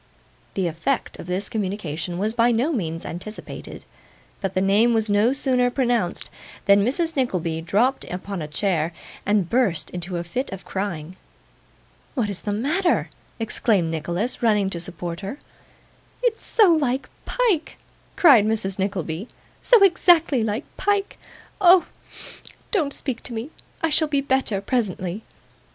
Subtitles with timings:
[0.55, 3.85] The effect of this communication was by no means anticipated;
[4.41, 6.31] but the name was no sooner pronounced,
[6.65, 7.15] than Mrs.
[7.15, 8.93] Nickleby dropped upon a chair,
[9.27, 11.17] and burst into a fit of crying.
[12.15, 15.37] 'What is the matter?' exclaimed Nicholas, running to support her.
[16.23, 17.77] 'It's so like Pyke,'
[18.15, 18.79] cried Mrs.
[18.79, 19.27] Nickleby;
[19.61, 21.19] 'so exactly like Pyke.
[21.61, 21.85] Oh!
[22.71, 23.51] don't speak to me
[23.83, 25.21] I shall be better presently.